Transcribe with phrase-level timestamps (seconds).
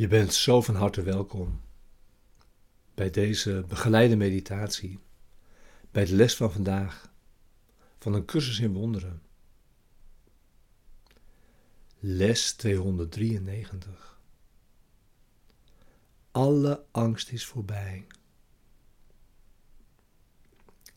[0.00, 1.60] Je bent zo van harte welkom
[2.94, 5.00] bij deze begeleide meditatie,
[5.90, 7.12] bij de les van vandaag
[7.98, 9.22] van een cursus in wonderen.
[11.98, 14.20] Les 293.
[16.30, 18.06] Alle angst is voorbij.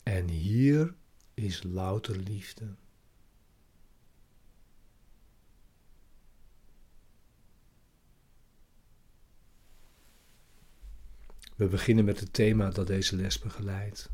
[0.02, 0.94] En hier
[1.34, 2.74] is louter liefde.
[11.54, 14.10] We beginnen met het thema dat deze les begeleidt.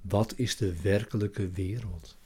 [0.00, 2.16] Wat is de werkelijke wereld?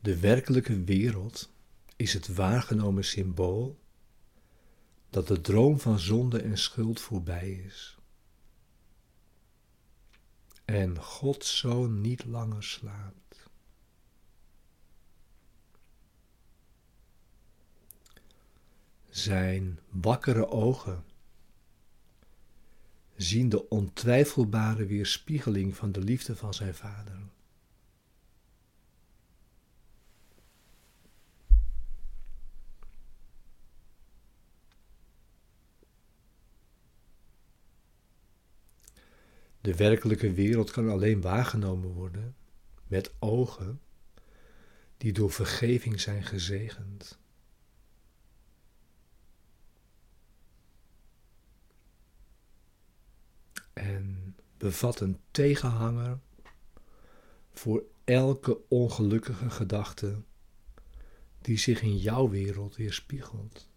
[0.00, 1.50] De werkelijke wereld
[1.96, 3.78] is het waargenomen symbool
[5.10, 7.96] dat de droom van zonde en schuld voorbij is.
[10.64, 13.25] En God zo niet langer slaapt.
[19.16, 21.04] Zijn wakkere ogen
[23.14, 27.18] zien de ontwijfelbare weerspiegeling van de liefde van zijn vader.
[39.60, 42.36] De werkelijke wereld kan alleen waargenomen worden
[42.86, 43.80] met ogen
[44.96, 47.18] die door vergeving zijn gezegend.
[53.76, 56.18] En bevat een tegenhanger
[57.52, 60.22] voor elke ongelukkige gedachte
[61.40, 63.68] die zich in jouw wereld weerspiegelt.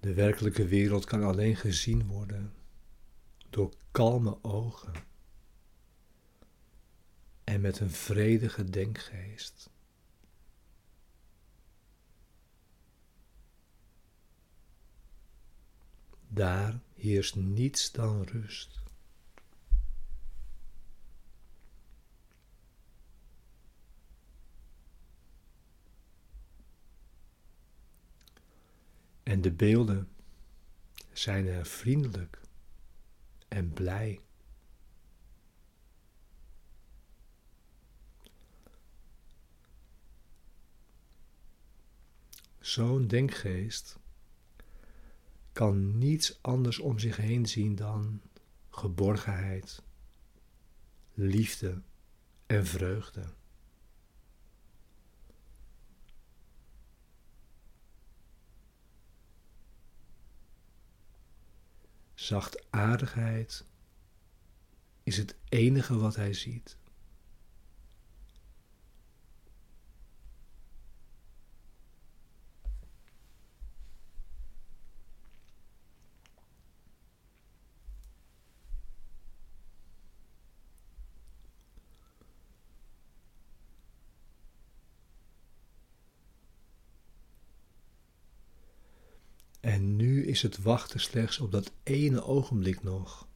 [0.00, 2.61] De werkelijke wereld kan alleen gezien worden
[3.52, 4.92] door kalme ogen
[7.44, 9.70] en met een vredige denkgeest.
[16.28, 18.80] Daar heerst niets dan rust.
[29.22, 30.08] En de beelden
[31.12, 32.41] zijn er vriendelijk
[33.52, 34.20] en blij.
[42.58, 43.98] Zo'n denkgeest
[45.52, 48.20] kan niets anders om zich heen zien dan
[48.70, 49.82] geborgenheid,
[51.14, 51.82] liefde
[52.46, 53.24] en vreugde.
[62.22, 63.64] Zachtaardigheid
[65.02, 66.76] is het enige wat hij ziet.
[89.60, 93.28] En nu is het wachten slechts op dat ene ogenblik nog.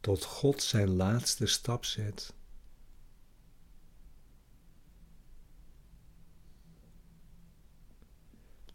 [0.00, 2.34] Tot God zijn laatste stap zet.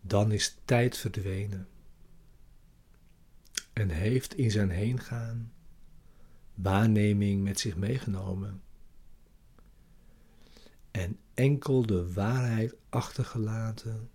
[0.01, 1.67] Dan is tijd verdwenen
[3.73, 5.53] en heeft in zijn heengaan
[6.53, 8.61] waarneming met zich meegenomen
[10.91, 14.09] en enkel de waarheid achtergelaten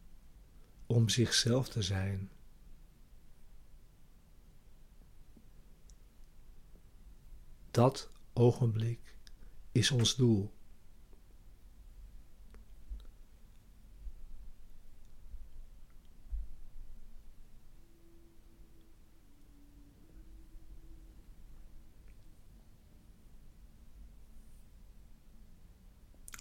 [0.87, 2.31] om zichzelf te zijn.
[7.71, 9.17] Dat ogenblik
[9.73, 10.55] is ons doel.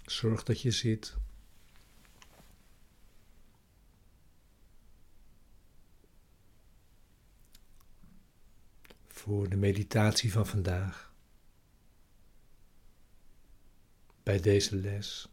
[0.06, 1.16] Zorg dat je zit.
[9.26, 11.14] voor de meditatie van vandaag.
[14.22, 15.28] Bij deze les.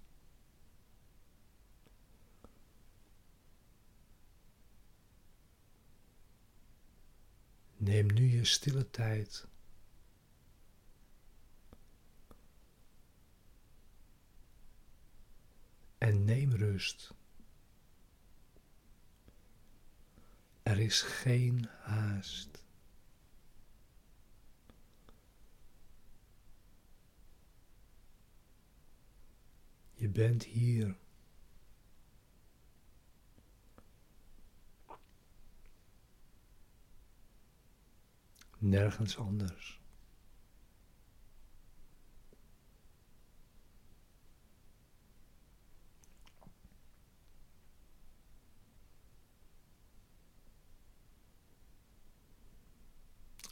[7.77, 9.47] Neem nu je stille tijd.
[15.97, 17.13] En neem rust.
[20.63, 22.62] Er is geen haast.
[30.03, 30.97] Je bent hier.
[38.57, 39.81] Nergens anders.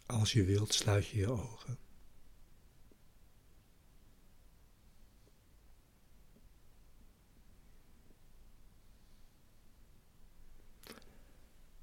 [0.05, 1.77] Als je wilt, sluit je je ogen.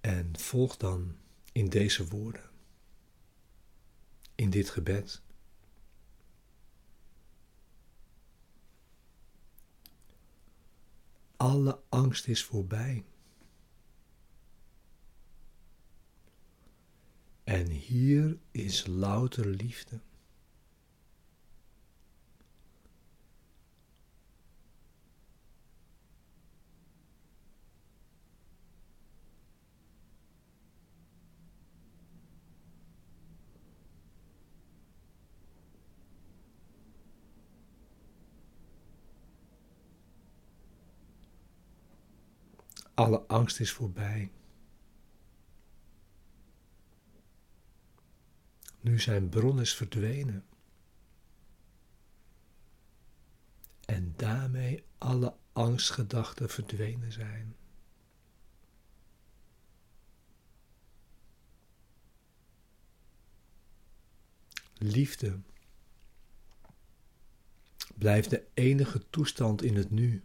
[0.08, 1.16] En volg dan
[1.52, 2.50] in deze woorden,
[4.34, 5.22] in dit gebed.
[11.36, 13.04] Alle angst is voorbij.
[17.44, 20.00] En hier is louter liefde.
[42.98, 44.30] Alle angst is voorbij.
[48.80, 50.44] nu zijn bron is verdwenen.
[53.84, 57.56] En daarmee alle angstgedachten verdwenen zijn.
[64.74, 65.40] Liefde
[67.94, 70.22] blijft de enige toestand in het nu,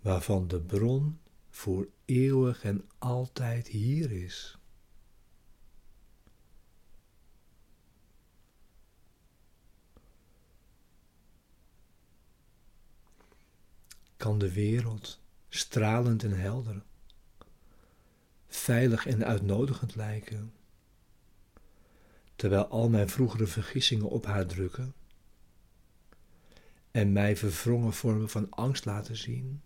[0.00, 1.20] waarvan de bron
[1.50, 4.58] voor eeuwig en altijd hier is.
[14.16, 16.82] Kan de wereld stralend en helder,
[18.48, 20.52] veilig en uitnodigend lijken,
[22.36, 24.94] terwijl al mijn vroegere vergissingen op haar drukken
[26.90, 29.62] en mij verwrongen vormen van angst laten zien?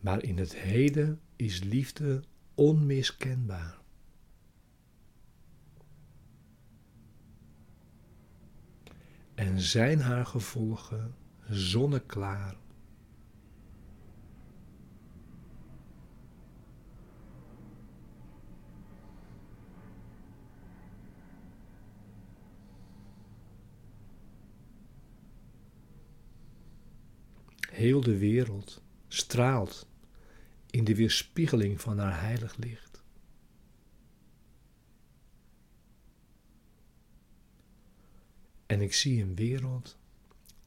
[0.00, 2.22] Maar in het heden is liefde
[2.54, 3.78] onmiskenbaar.
[9.34, 11.14] En zijn haar gevolgen
[11.48, 12.56] zonneklaar.
[27.70, 29.88] Heel de wereld straalt
[30.70, 33.02] in de weerspiegeling van haar heilig licht.
[38.66, 39.98] En ik zie een wereld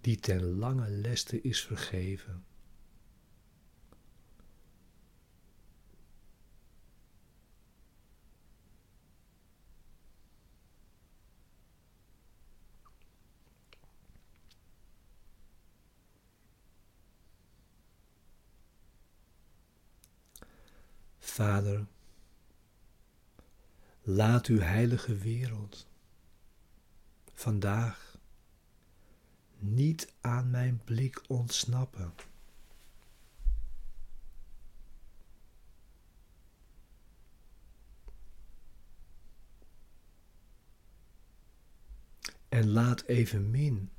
[0.02, 2.46] die ten lange leste is vergeven.
[21.32, 21.88] Vader,
[24.02, 25.88] laat uw heilige wereld
[27.34, 28.18] vandaag
[29.58, 32.14] niet aan mijn blik ontsnappen.
[42.50, 43.90] En laat evenmin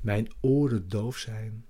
[0.00, 1.66] mijn oren doof zijn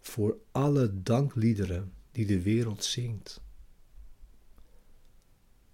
[0.00, 3.40] voor alle dankliederen die de wereld zingt.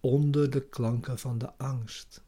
[0.01, 2.25] Onder de klanken van de angst.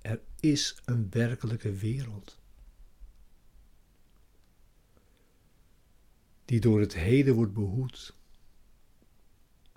[0.00, 2.38] Er is een werkelijke wereld.
[6.44, 8.14] Die door het heden wordt behoed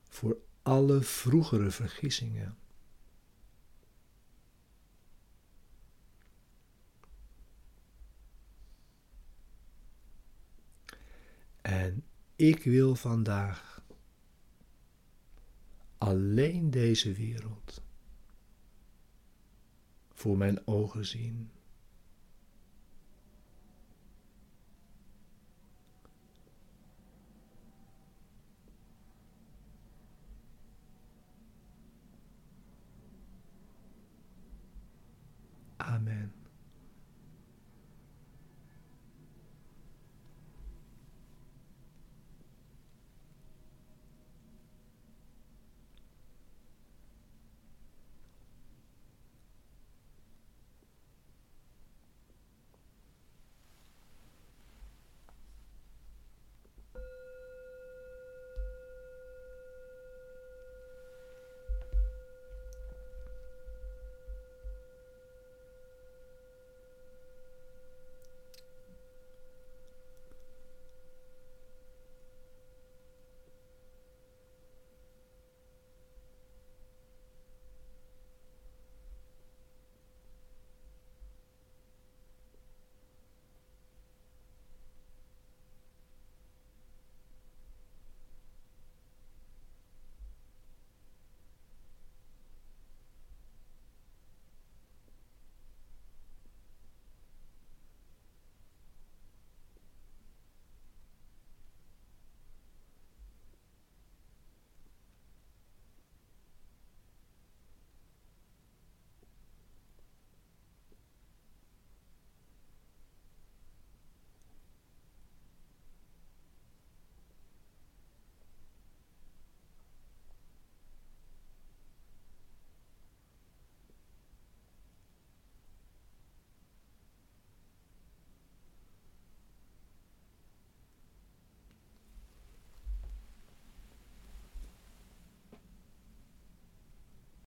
[0.09, 2.58] voor alle vroegere vergissingen.
[11.69, 12.03] En
[12.35, 13.81] ik wil vandaag
[15.97, 17.81] alleen deze wereld
[20.13, 21.51] voor mijn ogen zien.